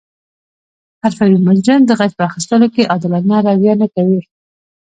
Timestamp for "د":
1.85-1.91